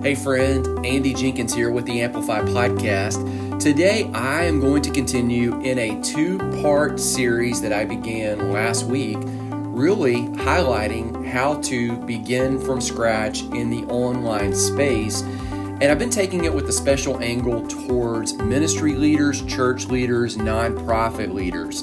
[0.00, 3.58] Hey, friend, Andy Jenkins here with the Amplify Podcast.
[3.58, 8.84] Today, I am going to continue in a two part series that I began last
[8.86, 15.22] week, really highlighting how to begin from scratch in the online space.
[15.22, 21.34] And I've been taking it with a special angle towards ministry leaders, church leaders, nonprofit
[21.34, 21.82] leaders.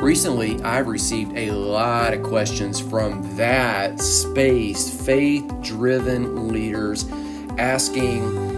[0.00, 7.04] Recently, I've received a lot of questions from that space, faith driven leaders
[7.58, 8.56] asking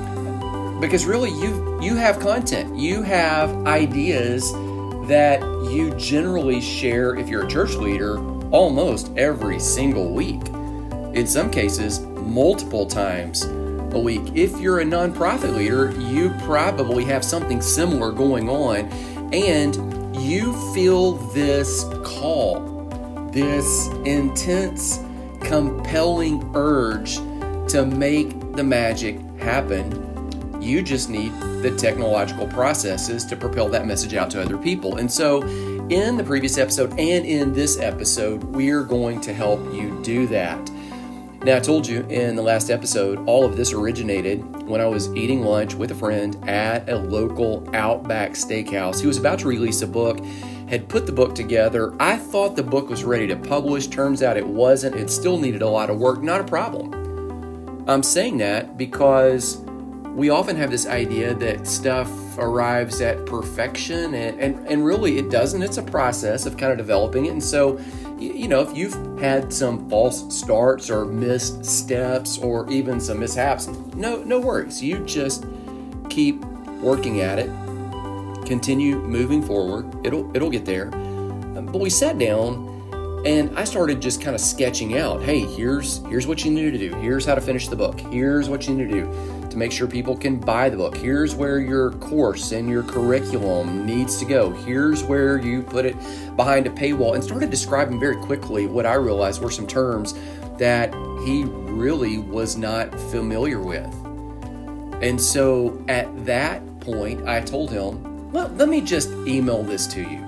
[0.80, 2.76] because really you you have content.
[2.76, 4.52] You have ideas
[5.08, 8.18] that you generally share if you're a church leader
[8.50, 10.46] almost every single week.
[11.14, 14.22] In some cases multiple times a week.
[14.34, 18.86] If you're a nonprofit leader you probably have something similar going on
[19.32, 19.76] and
[20.16, 22.70] you feel this call
[23.32, 25.00] this intense
[25.40, 27.16] compelling urge
[27.68, 30.60] to make the magic happen.
[30.60, 31.32] You just need
[31.62, 34.98] the technological processes to propel that message out to other people.
[34.98, 35.40] And so,
[35.88, 40.26] in the previous episode and in this episode, we are going to help you do
[40.26, 40.58] that.
[41.42, 45.08] Now, I told you in the last episode, all of this originated when I was
[45.14, 49.00] eating lunch with a friend at a local Outback steakhouse.
[49.00, 50.22] He was about to release a book,
[50.68, 51.94] had put the book together.
[51.98, 53.86] I thought the book was ready to publish.
[53.86, 54.96] Turns out it wasn't.
[54.96, 56.22] It still needed a lot of work.
[56.22, 56.99] Not a problem.
[57.90, 59.56] I'm saying that because
[60.14, 65.28] we often have this idea that stuff arrives at perfection, and, and, and really it
[65.28, 65.60] doesn't.
[65.60, 67.30] It's a process of kind of developing it.
[67.30, 67.80] And so,
[68.16, 73.66] you know, if you've had some false starts or missed steps or even some mishaps,
[73.96, 74.80] no, no worries.
[74.80, 75.44] You just
[76.08, 76.44] keep
[76.80, 77.50] working at it,
[78.46, 80.06] continue moving forward.
[80.06, 80.86] It'll, it'll get there.
[80.86, 82.69] But we sat down
[83.24, 86.78] and I started just kind of sketching out, hey, here's here's what you need to
[86.78, 86.94] do.
[86.96, 88.00] Here's how to finish the book.
[88.00, 90.96] Here's what you need to do to make sure people can buy the book.
[90.96, 94.50] Here's where your course and your curriculum needs to go.
[94.50, 95.96] Here's where you put it
[96.36, 100.14] behind a paywall and started describing very quickly what I realized were some terms
[100.58, 103.92] that he really was not familiar with.
[105.02, 110.00] And so at that point, I told him, well, let me just email this to
[110.00, 110.24] you.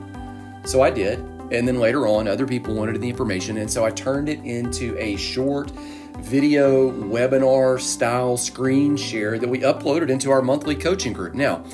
[0.65, 1.31] So I did.
[1.53, 3.59] And then later on, other people wanted the information.
[3.59, 5.71] And so I turned it into a short
[6.19, 11.35] video webinar style screen share that we uploaded into our monthly coaching group.
[11.35, 11.65] Now,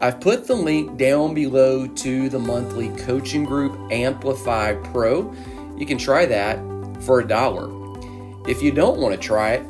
[0.00, 5.32] I've put the link down below to the monthly coaching group Amplify Pro.
[5.76, 6.58] You can try that
[7.02, 7.68] for a dollar.
[8.48, 9.66] If you don't want to try it,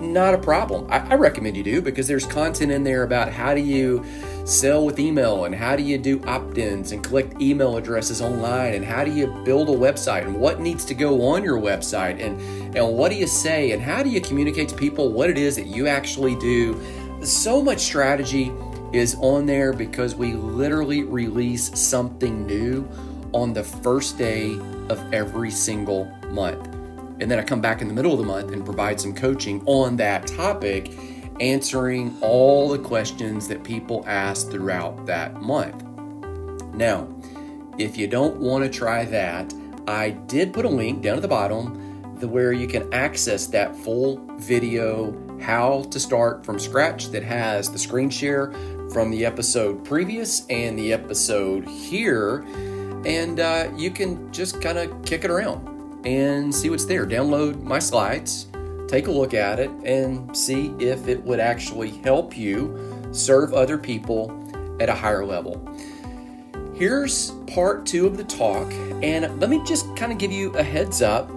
[0.00, 0.90] not a problem.
[0.90, 4.04] I, I, recommend you do because there's content in there about how do you
[4.46, 8.84] sell with email and how do you do opt-ins and collect email addresses online and
[8.84, 12.40] how do you build a website and what needs to go on your website and
[12.76, 15.56] and what do you say and how do you communicate to people what it is
[15.56, 16.80] that you actually do.
[17.22, 18.52] So much strategy
[18.92, 22.88] is on there because we literally release something new
[23.32, 24.52] on the first day
[24.88, 26.68] of every single month.
[27.18, 29.62] And then I come back in the middle of the month and provide some coaching
[29.66, 30.92] on that topic,
[31.40, 35.82] answering all the questions that people ask throughout that month.
[36.74, 37.08] Now,
[37.78, 39.52] if you don't want to try that,
[39.86, 43.76] I did put a link down at the bottom the, where you can access that
[43.76, 48.52] full video how to start from scratch that has the screen share
[48.90, 52.44] from the episode previous and the episode here
[53.06, 55.76] and uh, you can just kind of kick it around
[56.06, 57.06] and see what's there.
[57.06, 58.46] Download my slides,
[58.88, 63.78] take a look at it, and see if it would actually help you serve other
[63.78, 64.32] people
[64.80, 65.60] at a higher level.
[66.74, 68.70] Here's part two of the talk,
[69.02, 71.30] and let me just kind of give you a heads up.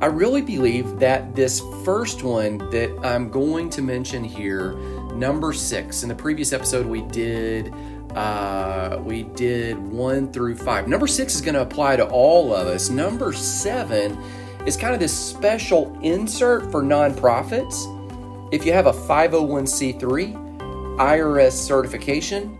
[0.00, 4.72] I really believe that this first one that I'm going to mention here,
[5.14, 7.72] number six, in the previous episode we did
[8.16, 10.88] uh, we did one through five.
[10.88, 12.90] Number six is going to apply to all of us.
[12.90, 14.18] Number seven
[14.66, 17.88] is kind of this special insert for nonprofits.
[18.52, 22.56] If you have a 501c3, IRS certification,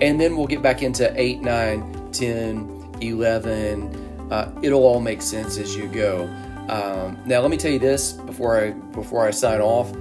[0.00, 4.28] and then we'll get back into 8, 9, 10, 11.
[4.30, 6.24] Uh, it'll all make sense as you go.
[6.68, 9.92] Um, now, let me tell you this before I before I sign off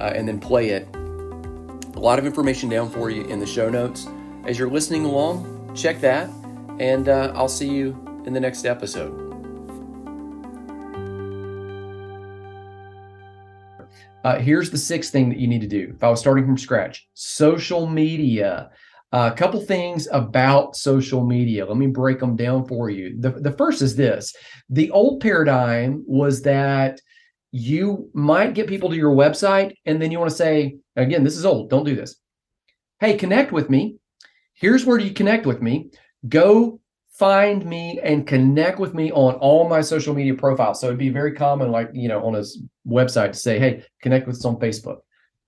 [0.00, 0.88] uh, and then play it.
[0.94, 4.06] A lot of information down for you in the show notes
[4.46, 6.30] as you're listening along, check that,
[6.78, 9.25] and uh, I'll see you in the next episode.
[14.26, 15.92] Uh, here's the sixth thing that you need to do.
[15.94, 18.70] If I was starting from scratch, social media.
[19.12, 21.64] A uh, couple things about social media.
[21.64, 23.16] Let me break them down for you.
[23.20, 24.34] The, the first is this
[24.68, 27.00] the old paradigm was that
[27.52, 31.36] you might get people to your website and then you want to say, again, this
[31.36, 32.16] is old, don't do this.
[32.98, 33.98] Hey, connect with me.
[34.54, 35.90] Here's where you connect with me.
[36.28, 36.80] Go
[37.18, 40.80] find me and connect with me on all my social media profiles.
[40.80, 42.44] So it'd be very common, like, you know, on a
[42.86, 44.98] website to say, hey, connect with us on Facebook,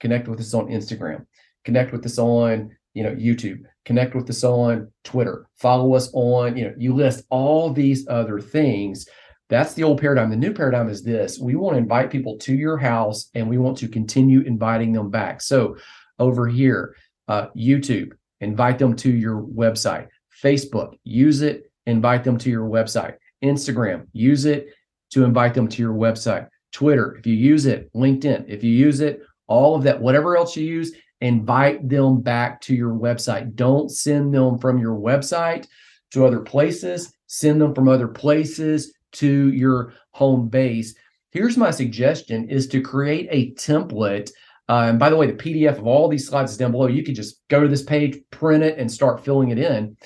[0.01, 1.27] connect with us on Instagram,
[1.65, 6.57] connect with us on, you know, YouTube, connect with us on Twitter, follow us on,
[6.57, 9.07] you know, you list all these other things.
[9.51, 10.31] That's the old paradigm.
[10.31, 13.59] The new paradigm is this we want to invite people to your house and we
[13.59, 15.43] want to continue inviting them back.
[15.43, 15.77] So
[16.19, 16.97] over here,
[17.29, 20.09] uh, YouTube, invite them to your website.
[20.43, 23.17] Facebook, use it, invite them to your website.
[23.43, 24.69] Instagram, use it
[25.11, 26.49] to invite them to your website.
[26.73, 30.57] Twitter, if you use it, LinkedIn, if you use it, all of that, whatever else
[30.57, 33.55] you use, invite them back to your website.
[33.55, 35.67] Don't send them from your website
[36.11, 40.95] to other places, send them from other places to your home base.
[41.31, 44.31] Here's my suggestion is to create a template
[44.71, 46.89] uh, and by the way, the PDF of all these slides is down below.
[46.89, 49.97] You can just go to this page, print it, and start filling it in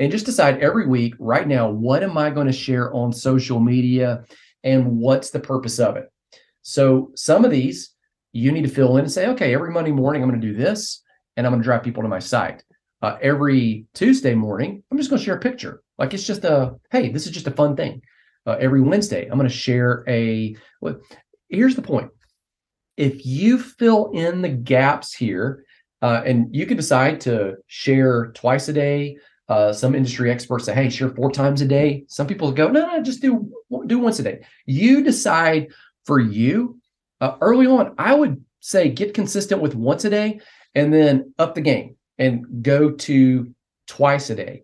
[0.00, 3.60] and just decide every week right now what am i going to share on social
[3.60, 4.24] media
[4.64, 6.10] and what's the purpose of it?
[6.62, 7.94] So some of these
[8.32, 10.54] you need to fill in and say okay every monday morning i'm going to do
[10.54, 11.02] this
[11.36, 12.64] and i'm going to drive people to my site.
[13.02, 15.82] Uh, every tuesday morning i'm just going to share a picture.
[15.98, 18.02] Like it's just a hey this is just a fun thing.
[18.46, 20.98] Uh, every wednesday i'm going to share a well,
[21.48, 22.10] here's the point.
[22.96, 25.64] If you fill in the gaps here
[26.02, 29.16] uh, and you can decide to share twice a day
[29.50, 32.86] uh, some industry experts say, "Hey, share four times a day." Some people go, "No,
[32.86, 33.52] no, just do
[33.86, 35.68] do once a day." You decide
[36.04, 36.78] for you.
[37.20, 40.40] Uh, early on, I would say get consistent with once a day,
[40.76, 43.52] and then up the game and go to
[43.88, 44.62] twice a day.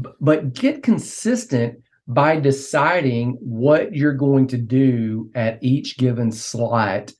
[0.00, 7.12] B- but get consistent by deciding what you're going to do at each given slot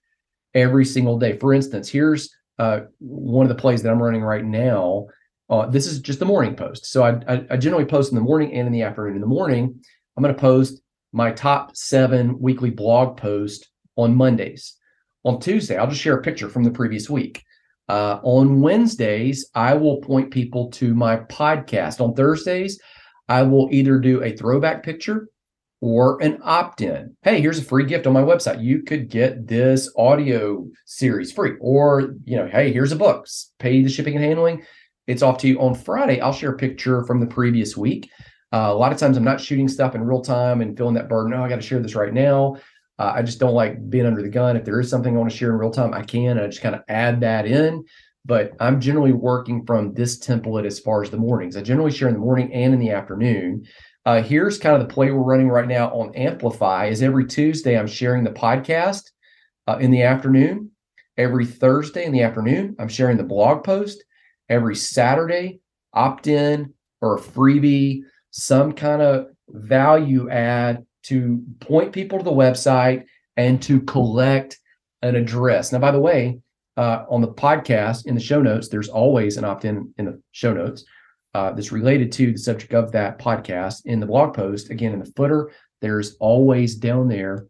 [0.54, 1.36] every single day.
[1.38, 5.08] For instance, here's uh, one of the plays that I'm running right now
[5.50, 6.86] uh, this is just the morning post.
[6.86, 9.14] So I, I, I generally post in the morning and in the afternoon.
[9.14, 9.80] In the morning,
[10.16, 10.80] I'm going to post
[11.12, 14.76] my top seven weekly blog post on Mondays.
[15.24, 17.42] On Tuesday, I'll just share a picture from the previous week.
[17.88, 22.00] Uh, on Wednesdays, I will point people to my podcast.
[22.00, 22.78] On Thursdays,
[23.28, 25.28] I will either do a throwback picture
[25.80, 27.16] or an opt in.
[27.22, 28.62] Hey, here's a free gift on my website.
[28.62, 31.52] You could get this audio series free.
[31.60, 33.26] Or, you know, hey, here's a book,
[33.58, 34.64] pay the shipping and handling
[35.08, 36.20] it's off to you on Friday.
[36.20, 38.10] I'll share a picture from the previous week.
[38.52, 41.08] Uh, a lot of times I'm not shooting stuff in real time and feeling that
[41.08, 41.32] burden.
[41.32, 42.56] Oh, I got to share this right now.
[42.98, 44.56] Uh, I just don't like being under the gun.
[44.56, 46.38] If there is something I want to share in real time, I can.
[46.38, 47.84] I just kind of add that in.
[48.26, 51.56] But I'm generally working from this template as far as the mornings.
[51.56, 53.64] I generally share in the morning and in the afternoon.
[54.04, 56.86] Uh, here's kind of the play we're running right now on Amplify.
[56.86, 59.10] Is every Tuesday I'm sharing the podcast
[59.66, 60.70] uh, in the afternoon.
[61.16, 64.02] Every Thursday in the afternoon I'm sharing the blog post
[64.48, 65.60] every Saturday,
[65.92, 68.00] opt in or a freebie,
[68.30, 73.04] some kind of value add to point people to the website
[73.36, 74.58] and to collect
[75.02, 75.72] an address.
[75.72, 76.40] Now, by the way,
[76.76, 80.22] uh, on the podcast in the show notes, there's always an opt in in the
[80.32, 80.84] show notes
[81.34, 83.82] uh, that's related to the subject of that podcast.
[83.84, 85.50] In the blog post, again, in the footer,
[85.80, 87.46] there's always down there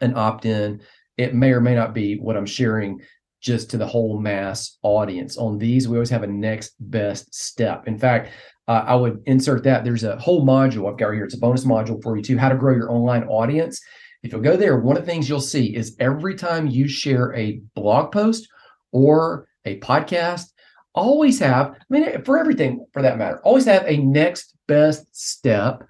[0.00, 0.82] an opt in.
[1.16, 3.00] It may or may not be what I'm sharing
[3.40, 5.36] just to the whole mass audience.
[5.36, 7.88] On these, we always have a next best step.
[7.88, 8.30] In fact,
[8.68, 9.84] uh, I would insert that.
[9.84, 11.24] There's a whole module I've got right here.
[11.24, 13.80] It's a bonus module for you too, how to grow your online audience.
[14.22, 17.34] If you'll go there, one of the things you'll see is every time you share
[17.34, 18.46] a blog post
[18.92, 20.46] or a podcast,
[20.94, 25.84] always have, I mean, for everything for that matter, always have a next best step,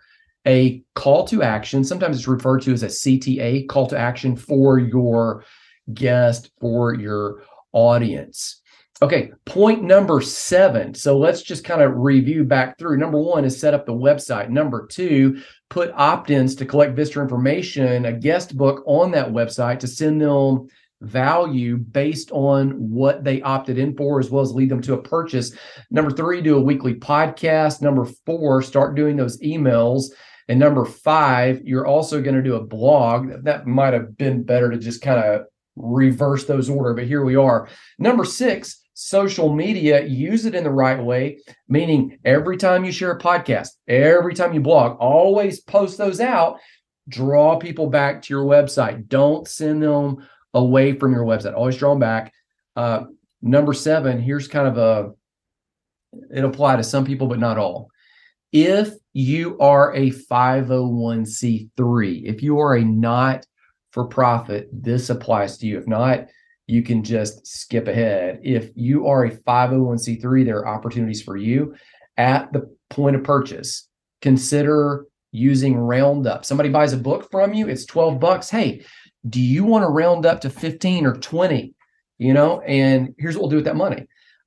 [0.46, 1.82] a call to action.
[1.82, 5.44] Sometimes it's referred to as a CTA, call to action for your
[5.94, 7.42] guest for your
[7.72, 8.60] audience.
[9.02, 10.92] Okay, point number seven.
[10.92, 12.98] So let's just kind of review back through.
[12.98, 14.50] Number one is set up the website.
[14.50, 19.78] Number two, put opt ins to collect visitor information, a guest book on that website
[19.80, 20.68] to send them
[21.00, 25.02] value based on what they opted in for, as well as lead them to a
[25.02, 25.56] purchase.
[25.90, 27.80] Number three, do a weekly podcast.
[27.80, 30.10] Number four, start doing those emails.
[30.48, 33.44] And number five, you're also going to do a blog.
[33.44, 37.36] That might have been better to just kind of reverse those order, but here we
[37.36, 37.68] are.
[37.98, 43.12] Number six, social media, use it in the right way, meaning every time you share
[43.12, 46.58] a podcast, every time you blog, always post those out,
[47.08, 49.08] draw people back to your website.
[49.08, 52.32] Don't send them away from your website, always draw them back.
[52.76, 53.04] Uh,
[53.40, 55.12] number seven, here's kind of a,
[56.30, 57.88] it apply to some people, but not all.
[58.52, 63.46] If you are a 501c3, if you are a not
[63.92, 65.78] for profit, this applies to you.
[65.78, 66.26] If not,
[66.66, 68.40] you can just skip ahead.
[68.42, 71.74] If you are a 501c3, there are opportunities for you
[72.16, 73.88] at the point of purchase.
[74.22, 76.44] Consider using Roundup.
[76.44, 78.50] Somebody buys a book from you, it's 12 bucks.
[78.50, 78.84] Hey,
[79.28, 81.74] do you want to round up to 15 or 20?
[82.18, 84.06] You know, and here's what we'll do with that money.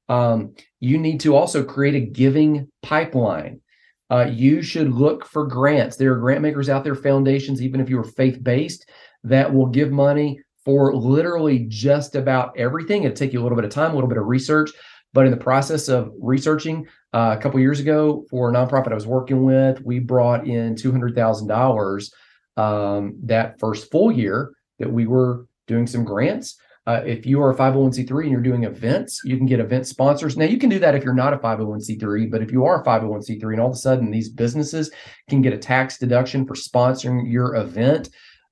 [0.09, 3.61] Um, you need to also create a giving pipeline.
[4.09, 5.95] Uh, you should look for grants.
[5.95, 8.87] There are grant makers out there, foundations, even if you are faith based,
[9.23, 13.03] that will give money for literally just about everything.
[13.03, 14.71] It'll take you a little bit of time, a little bit of research.
[15.13, 18.95] But in the process of researching, uh, a couple years ago for a nonprofit I
[18.95, 22.11] was working with, we brought in two hundred thousand um, dollars
[22.55, 26.57] that first full year that we were doing some grants.
[26.85, 30.35] Uh, if you are a 501c3 and you're doing events, you can get event sponsors.
[30.35, 32.85] Now, you can do that if you're not a 501c3, but if you are a
[32.85, 34.91] 501c3 and all of a sudden these businesses
[35.29, 38.09] can get a tax deduction for sponsoring your event,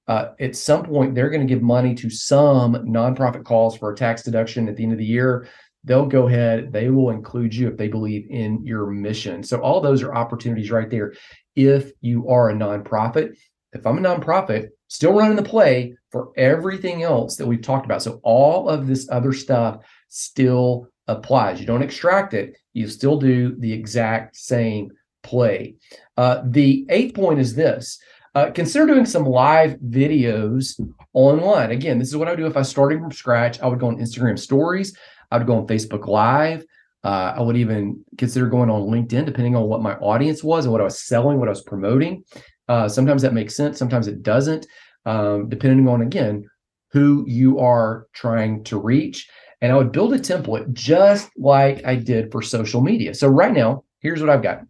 [0.08, 3.96] uh, at some point they're going to give money to some nonprofit cause for a
[3.96, 5.48] tax deduction at the end of the year.
[5.84, 9.44] They'll go ahead, they will include you if they believe in your mission.
[9.44, 11.14] So, all those are opportunities right there
[11.56, 13.36] if you are a nonprofit.
[13.74, 18.04] If I'm a nonprofit, still running the play for everything else that we've talked about.
[18.04, 21.62] So all of this other stuff still applies.
[21.62, 24.92] You don't extract it, you still do the exact same
[25.24, 25.76] play.
[26.18, 28.02] Uh, the eighth point is this.
[28.34, 30.80] Uh, consider doing some live videos
[31.14, 31.72] online.
[31.72, 33.60] Again, this is what I would do if I started from scratch.
[33.60, 34.96] I would go on Instagram stories.
[35.32, 36.64] I would go on Facebook Live.
[37.04, 40.72] Uh, I would even consider going on LinkedIn, depending on what my audience was and
[40.72, 42.24] what I was selling, what I was promoting.
[42.70, 44.66] Uh, sometimes that makes sense, sometimes it doesn't,
[45.06, 46.48] um, depending on, again,
[46.92, 49.28] who you are trying to reach.
[49.62, 53.14] And I would build a template just like I did for social media.
[53.14, 54.62] So, right now, here's what I've got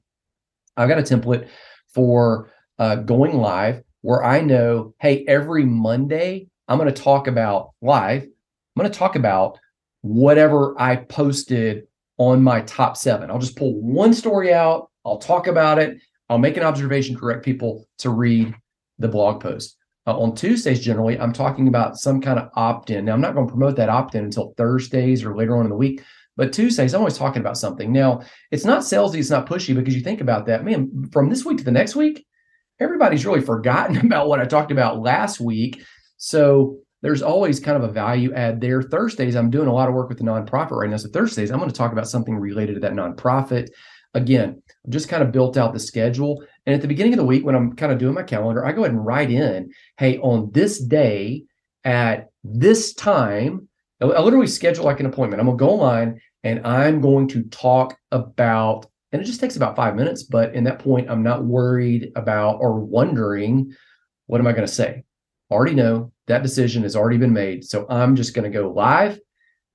[0.77, 1.47] I've got a template
[1.93, 2.49] for
[2.79, 8.23] uh, going live where I know, hey, every Monday, I'm going to talk about live.
[8.23, 9.59] I'm going to talk about
[10.01, 11.87] whatever I posted
[12.17, 13.29] on my top seven.
[13.29, 15.99] I'll just pull one story out, I'll talk about it,
[16.29, 18.53] I'll make an observation, correct people to read
[18.99, 19.77] the blog post.
[20.07, 23.05] Uh, on Tuesdays, generally, I'm talking about some kind of opt in.
[23.05, 25.69] Now, I'm not going to promote that opt in until Thursdays or later on in
[25.69, 26.01] the week,
[26.37, 27.91] but Tuesdays, I'm always talking about something.
[27.91, 31.45] Now, it's not salesy, it's not pushy because you think about that, man, from this
[31.45, 32.25] week to the next week,
[32.81, 35.83] everybody's really forgotten about what I talked about last week.
[36.17, 38.81] So, there's always kind of a value add there.
[38.83, 40.97] Thursdays, I'm doing a lot of work with the nonprofit right now.
[40.97, 43.69] So, Thursdays, I'm going to talk about something related to that nonprofit.
[44.13, 46.43] Again, I've just kind of built out the schedule.
[46.65, 48.71] And at the beginning of the week, when I'm kind of doing my calendar, I
[48.71, 51.45] go ahead and write in, hey, on this day
[51.83, 53.67] at this time,
[54.01, 55.39] I literally schedule like an appointment.
[55.39, 59.55] I'm going to go online and I'm going to talk about, and it just takes
[59.55, 60.23] about five minutes.
[60.23, 63.73] But in that point, I'm not worried about or wondering,
[64.27, 65.03] what am I going to say?
[65.49, 67.65] I already know that decision has already been made.
[67.65, 69.19] So I'm just going to go live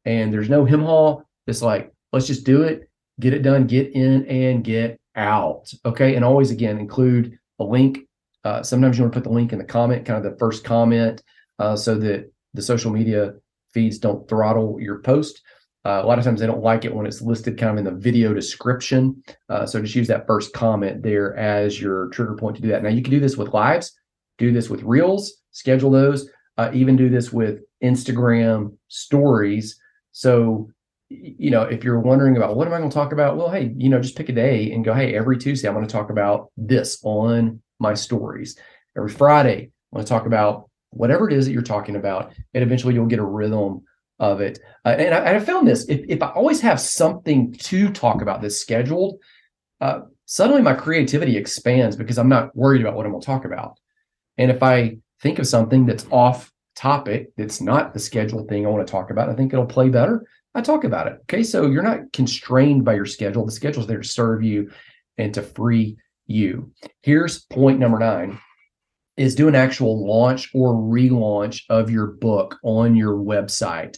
[0.04, 1.24] and there's no him haul.
[1.46, 2.88] It's like, let's just do it
[3.20, 5.70] get it done, get in and get out.
[5.84, 6.14] Okay.
[6.14, 8.00] And always, again, include a link.
[8.44, 10.64] Uh, sometimes you want to put the link in the comment, kind of the first
[10.64, 11.22] comment,
[11.58, 13.34] uh, so that the social media
[13.72, 15.42] feeds don't throttle your post.
[15.86, 17.84] Uh, a lot of times they don't like it when it's listed kind of in
[17.84, 19.22] the video description.
[19.48, 22.82] Uh, so just use that first comment there as your trigger point to do that.
[22.82, 23.96] Now you can do this with lives,
[24.36, 29.78] do this with reels, schedule those, uh, even do this with Instagram stories.
[30.10, 30.70] So
[31.08, 33.72] you know, if you're wondering about what am I going to talk about, well, hey,
[33.76, 36.10] you know, just pick a day and go, hey, every Tuesday I'm going to talk
[36.10, 38.58] about this on my stories.
[38.96, 42.64] Every Friday I'm going to talk about whatever it is that you're talking about, and
[42.64, 43.84] eventually you'll get a rhythm
[44.18, 44.58] of it.
[44.84, 48.42] Uh, and, I, I, found this: if if I always have something to talk about
[48.42, 49.18] that's scheduled,
[49.80, 53.44] uh, suddenly my creativity expands because I'm not worried about what I'm going to talk
[53.44, 53.78] about.
[54.38, 58.70] And if I think of something that's off topic, that's not the scheduled thing I
[58.70, 61.18] want to talk about, I think it'll play better I talk about it.
[61.22, 61.42] Okay.
[61.42, 63.44] So you're not constrained by your schedule.
[63.44, 64.70] The schedule's there to serve you
[65.18, 66.72] and to free you.
[67.02, 68.40] Here's point number nine
[69.16, 73.96] is do an actual launch or relaunch of your book on your website.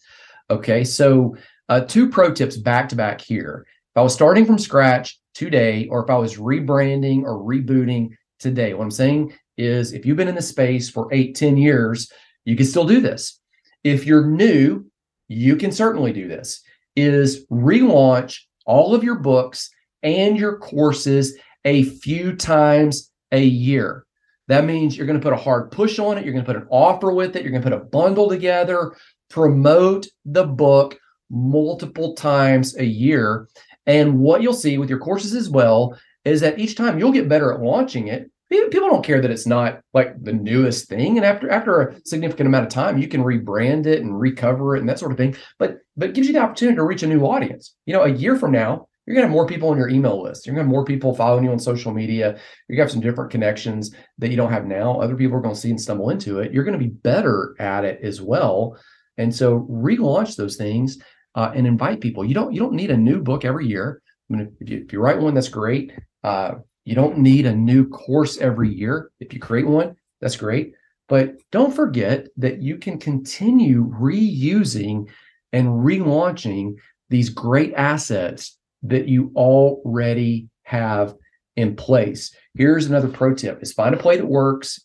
[0.50, 0.84] Okay.
[0.84, 1.36] So
[1.68, 3.66] uh, two pro tips back to back here.
[3.94, 8.74] If I was starting from scratch today, or if I was rebranding or rebooting today,
[8.74, 12.10] what I'm saying is if you've been in the space for eight, ten years,
[12.44, 13.40] you can still do this.
[13.84, 14.86] If you're new,
[15.28, 16.62] you can certainly do this
[16.96, 19.70] is relaunch all of your books
[20.02, 24.04] and your courses a few times a year.
[24.48, 26.24] That means you're going to put a hard push on it.
[26.24, 27.42] You're going to put an offer with it.
[27.42, 28.94] You're going to put a bundle together,
[29.30, 30.98] promote the book
[31.30, 33.48] multiple times a year.
[33.86, 37.28] And what you'll see with your courses as well is that each time you'll get
[37.28, 41.26] better at launching it people don't care that it's not like the newest thing and
[41.26, 44.88] after after a significant amount of time you can rebrand it and recover it and
[44.88, 47.74] that sort of thing but but gives you the opportunity to reach a new audience
[47.86, 50.46] you know a year from now you're to have more people on your email list.
[50.46, 52.38] You're to have more people following you on social media.
[52.68, 55.00] You're to have some different connections that you don't have now.
[55.00, 56.52] Other people are to see and stumble into it.
[56.52, 58.78] You're to be better at it as well.
[59.16, 60.98] And so relaunch those things
[61.34, 62.22] uh, and invite people.
[62.22, 64.02] You don't you don't need a new book every year.
[64.30, 65.92] I mean, if you, if you write one that's great.
[66.22, 69.10] Uh, you don't need a new course every year.
[69.20, 70.74] If you create one, that's great.
[71.08, 75.08] But don't forget that you can continue reusing
[75.54, 76.74] and relaunching
[77.08, 81.14] these great assets that you already have
[81.56, 82.34] in place.
[82.54, 84.80] Here's another pro tip is find a play that works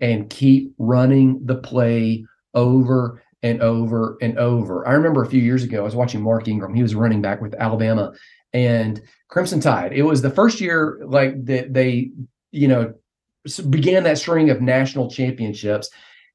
[0.00, 4.86] and keep running the play over and over and over.
[4.86, 6.74] I remember a few years ago, I was watching Mark Ingram.
[6.74, 8.12] He was running back with Alabama
[8.52, 9.92] and Crimson Tide.
[9.92, 12.10] It was the first year like that they,
[12.52, 12.94] you know,
[13.70, 15.90] began that string of national championships,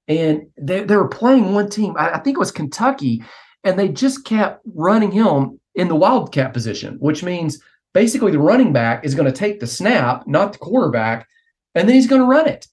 [0.08, 1.96] and they they were playing one team.
[1.98, 3.24] I, I think it was Kentucky,
[3.64, 7.62] and they just kept running him in the wildcat position, which means
[7.94, 11.28] basically the running back is going to take the snap, not the quarterback,
[11.76, 12.68] and then he's going to run it.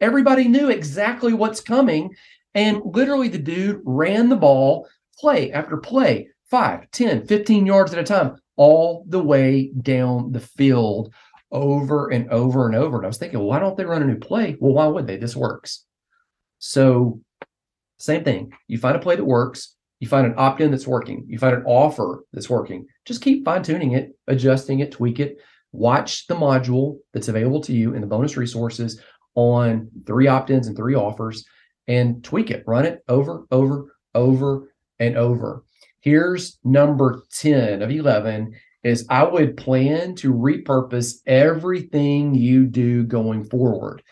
[0.00, 2.14] Everybody knew exactly what's coming.
[2.54, 7.98] And literally, the dude ran the ball play after play, 5, 10, 15 yards at
[7.98, 11.12] a time all the way down the field
[11.50, 12.98] over and over and over.
[12.98, 14.56] And I was thinking, why don't they run a new play?
[14.60, 15.16] Well, why would they?
[15.16, 15.84] This works.
[16.60, 17.20] So,
[17.98, 18.52] same thing.
[18.68, 21.56] You find a play that works, you find an opt in that's working, you find
[21.56, 22.86] an offer that's working.
[23.06, 25.38] Just keep fine tuning it, adjusting it, tweak it.
[25.72, 29.00] Watch the module that's available to you in the bonus resources
[29.34, 31.46] on three opt ins and three offers
[31.88, 35.64] and tweak it, run it over, over, over, and over.
[36.00, 43.44] Here's number 10 of 11 is I would plan to repurpose everything you do going
[43.44, 44.02] forward.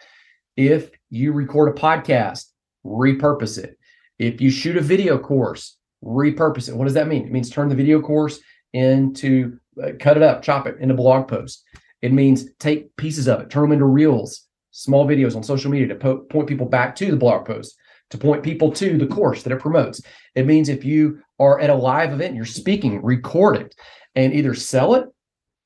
[0.57, 2.47] If you record a podcast,
[2.83, 3.79] repurpose it.
[4.19, 6.77] If you shoot a video course, repurpose it.
[6.77, 7.25] What does that mean?
[7.25, 8.41] It means turn the video course
[8.73, 11.65] into uh, cut it up, chop it into blog posts.
[12.03, 15.89] It means take pieces of it, turn them into reels, small videos on social media
[15.89, 17.77] to po- point people back to the blog post
[18.11, 20.03] to point people to the course that it promotes.
[20.35, 23.75] It means if you are at a live event, you're speaking, record it
[24.15, 25.07] and either sell it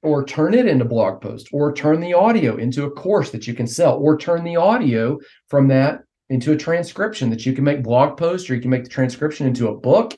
[0.02, 3.54] or turn it into blog post or turn the audio into a course that you
[3.54, 7.82] can sell or turn the audio from that into a transcription that you can make
[7.82, 10.16] blog posts or you can make the transcription into a book.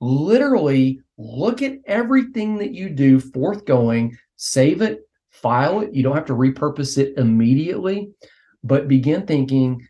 [0.00, 5.94] Literally look at everything that you do forthgoing, save it, file it.
[5.94, 8.10] You don't have to repurpose it immediately,
[8.62, 9.86] but begin thinking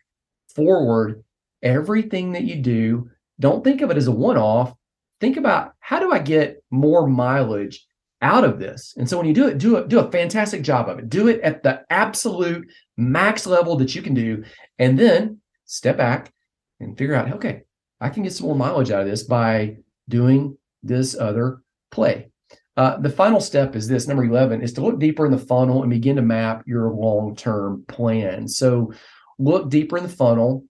[0.55, 1.25] forward
[1.63, 3.11] everything that you do.
[3.41, 4.73] Don't think of it as a one off.
[5.21, 7.87] Think about how do I get more mileage
[8.23, 8.95] out of this?
[8.97, 11.09] And so when you do it, do it, do a fantastic job of it.
[11.09, 14.45] Do it at the absolute max level that you can do.
[14.79, 16.33] And then step back
[16.81, 17.63] and figure out, okay,
[18.01, 19.77] I can get some more mileage out of this by
[20.09, 22.31] doing this other play.
[22.77, 25.83] Uh, the final step is this number 11 is to look deeper in the funnel
[25.83, 28.47] and begin to map your long term plan.
[28.47, 28.93] So
[29.39, 30.65] look deeper in the funnel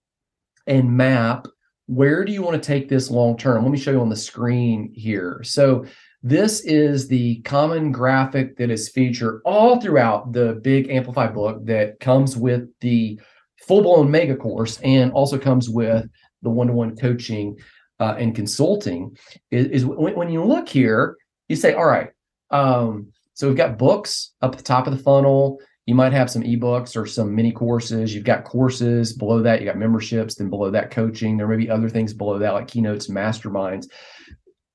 [0.67, 1.47] and map
[1.87, 3.63] where do you want to take this long term?
[3.63, 5.41] Let me show you on the screen here.
[5.45, 5.87] So
[6.23, 12.01] this is the common graphic that is featured all throughout the big Amplify book that
[12.01, 13.21] comes with the
[13.67, 16.09] full blown mega course and also comes with
[16.43, 17.57] the one to one coaching
[18.01, 19.17] uh, and consulting.
[19.51, 21.17] Is, is when, when, you look here,
[21.49, 22.11] you say, all right,
[22.51, 25.59] um, so we've got books up the top of the funnel.
[25.87, 28.15] You might have some ebooks or some mini courses.
[28.15, 29.61] You've got courses below that.
[29.61, 30.35] You got memberships.
[30.35, 31.37] Then below that, coaching.
[31.37, 33.87] There may be other things below that, like keynotes, masterminds.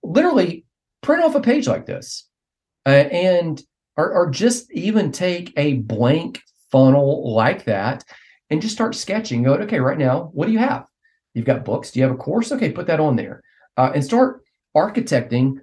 [0.03, 0.65] Literally,
[1.01, 2.29] print off a page like this,
[2.85, 3.61] uh, and
[3.97, 8.05] or, or just even take a blank funnel like that,
[8.51, 9.43] and just start sketching.
[9.43, 10.85] Go, okay, right now, what do you have?
[11.33, 11.91] You've got books.
[11.91, 12.51] Do you have a course?
[12.51, 13.41] Okay, put that on there,
[13.77, 14.43] uh, and start
[14.75, 15.55] architecting.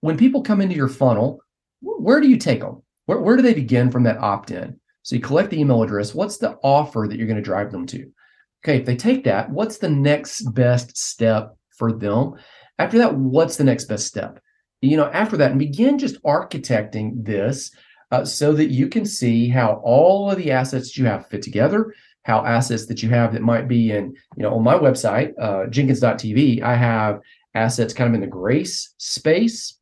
[0.00, 1.40] When people come into your funnel,
[1.80, 2.82] where do you take them?
[3.06, 4.78] Where, where do they begin from that opt in?
[5.02, 6.14] So you collect the email address.
[6.14, 8.10] What's the offer that you're going to drive them to?
[8.64, 12.34] Okay, if they take that, what's the next best step for them?
[12.78, 14.40] After that, what's the next best step?
[14.82, 17.70] You know, after that, and begin just architecting this
[18.10, 21.94] uh, so that you can see how all of the assets you have fit together,
[22.26, 25.66] how assets that you have that might be in, you know, on my website, uh,
[25.68, 27.20] jenkins.tv, I have
[27.54, 29.78] assets kind of in the grace space,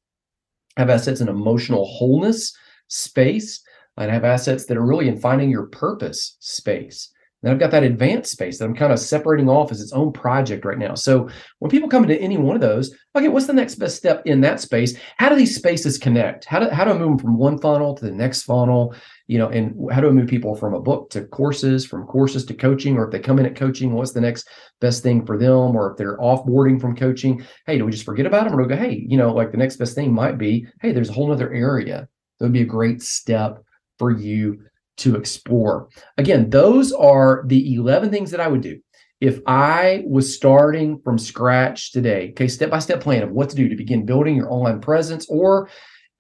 [0.77, 2.55] I have assets in emotional wholeness
[2.89, 3.63] space
[3.97, 7.14] and I have assets that are really in finding your purpose space.
[7.45, 10.13] Then I've got that advanced space that I'm kind of separating off as its own
[10.13, 10.95] project right now.
[10.95, 11.29] So
[11.59, 14.41] when people come into any one of those, okay, what's the next best step in
[14.43, 14.97] that space?
[15.19, 16.45] How do these spaces connect?
[16.45, 18.95] How do, how do I move them from one funnel to the next funnel?
[19.27, 22.45] You know, and how do I move people from a book to courses, from courses
[22.47, 24.49] to coaching, or if they come in at coaching, what's the next
[24.81, 25.77] best thing for them?
[25.77, 28.55] Or if they're offboarding from coaching, hey, do we just forget about them?
[28.55, 30.93] Or do we go, hey, you know, like the next best thing might be, hey,
[30.93, 33.63] there's a whole other area that would be a great step
[33.99, 34.61] for you
[34.99, 35.89] to explore.
[36.19, 38.81] Again, those are the 11 things that I would do.
[39.21, 43.57] If I was starting from scratch today, okay, step by step plan of what to
[43.57, 45.69] do to begin building your online presence, or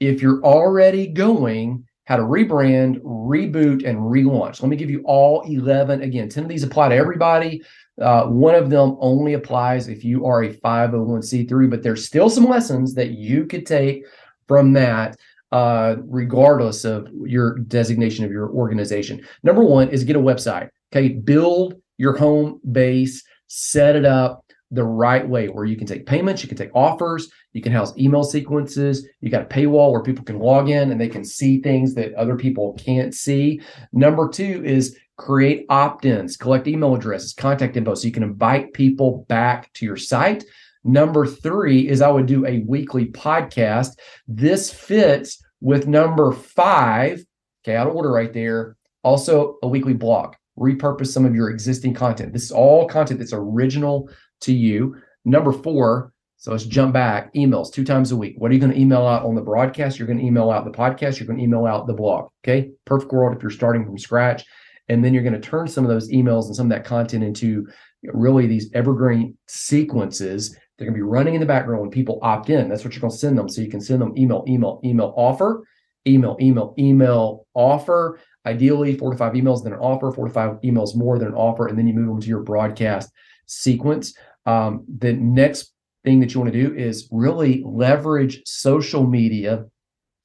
[0.00, 4.60] if you're already going, how to rebrand, reboot, and relaunch.
[4.60, 6.28] Let me give you all 11 again.
[6.28, 7.62] 10 of these apply to everybody.
[8.00, 12.44] Uh, one of them only applies if you are a 501c3, but there's still some
[12.44, 14.04] lessons that you could take
[14.46, 15.16] from that
[15.55, 19.25] uh, regardless of your designation of your organization.
[19.45, 20.69] Number one is get a website.
[20.93, 26.07] Okay, build your home base, set it up the right way where you can take
[26.07, 30.03] payments, you can take offers, you can house email sequences, you got a paywall where
[30.03, 33.61] people can log in and they can see things that other people can't see.
[33.93, 39.25] Number two is create opt-ins, collect email addresses, contact info so you can invite people
[39.29, 40.43] back to your site.
[40.83, 43.97] Number three is I would do a weekly podcast.
[44.27, 47.24] This fits with number five,
[47.64, 48.77] okay, out of order right there.
[49.03, 50.35] Also, a weekly blog.
[50.59, 52.35] Repurpose some of your existing content.
[52.35, 54.11] This is all content that's original
[54.42, 54.94] to you.
[55.24, 57.33] Number four, so let's jump back.
[57.33, 58.35] Emails two times a week.
[58.37, 59.98] What are you going to email out on the broadcast?
[59.98, 61.18] You're going to email out the podcast.
[61.18, 62.29] You're going to email out the blog.
[62.44, 62.70] Okay.
[62.85, 64.44] Perfect world if you're starting from scratch.
[64.90, 67.24] And then you're going to turn some of those emails and some of that content
[67.24, 67.66] into
[68.12, 72.50] really these evergreen sequences they're going to be running in the background when people opt
[72.50, 72.68] in.
[72.68, 73.48] That's what you're going to send them.
[73.48, 75.64] So you can send them email, email, email offer,
[76.06, 78.18] email, email, email offer.
[78.46, 81.34] Ideally, four to five emails, then an offer, four to five emails more than an
[81.34, 83.10] offer, and then you move them to your broadcast
[83.46, 84.14] sequence.
[84.46, 85.72] Um, the next
[86.04, 89.64] thing that you want to do is really leverage social media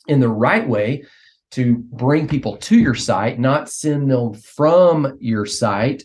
[0.08, 1.06] in the right way
[1.52, 6.04] to bring people to your site, not send them from your site.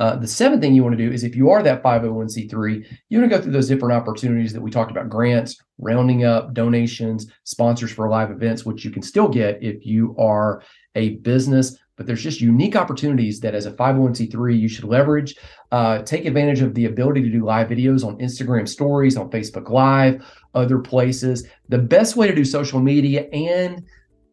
[0.00, 3.18] Uh, the seventh thing you want to do is if you are that 501c3, you
[3.18, 7.30] want to go through those different opportunities that we talked about grants, rounding up donations,
[7.44, 10.62] sponsors for live events, which you can still get if you are
[10.94, 11.78] a business.
[11.96, 15.36] But there's just unique opportunities that as a 501c3 you should leverage.
[15.72, 19.70] Uh, take advantage of the ability to do live videos on Instagram stories, on Facebook
[19.70, 20.22] Live,
[20.54, 21.48] other places.
[21.68, 23.82] The best way to do social media and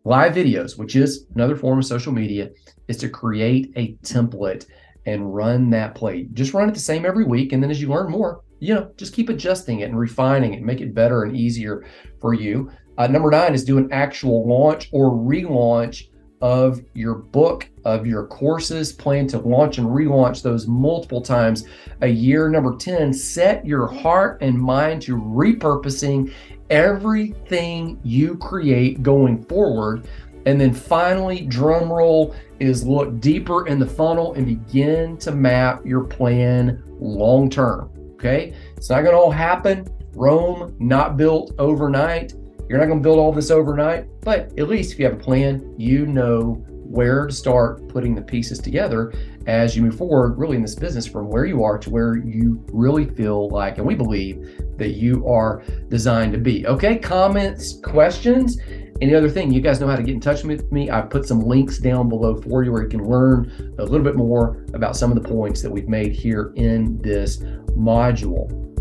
[0.05, 2.49] live videos, which is another form of social media,
[2.87, 4.65] is to create a template
[5.05, 6.23] and run that play.
[6.33, 7.51] Just run it the same every week.
[7.51, 10.61] And then as you learn more, you know, just keep adjusting it and refining it,
[10.61, 11.85] make it better and easier
[12.21, 12.71] for you.
[12.97, 16.09] Uh, number nine is do an actual launch or relaunch
[16.43, 18.93] of your book, of your courses.
[18.93, 21.65] Plan to launch and relaunch those multiple times
[22.01, 22.49] a year.
[22.49, 26.31] Number 10, set your heart and mind to repurposing
[26.69, 30.07] everything you create going forward
[30.45, 35.85] and then finally, drum roll is look deeper in the funnel and begin to map
[35.85, 37.89] your plan long term.
[38.13, 38.53] Okay.
[38.75, 39.87] It's not going to all happen.
[40.13, 42.33] Rome, not built overnight.
[42.69, 45.23] You're not going to build all this overnight, but at least if you have a
[45.23, 49.13] plan, you know where to start putting the pieces together
[49.47, 52.63] as you move forward, really in this business from where you are to where you
[52.71, 56.65] really feel like, and we believe that you are designed to be.
[56.67, 56.97] Okay.
[56.97, 58.57] Comments, questions
[59.01, 60.89] any other thing, you guys know how to get in touch with me.
[60.89, 64.15] I put some links down below for you where you can learn a little bit
[64.15, 67.39] more about some of the points that we've made here in this
[67.75, 68.72] module.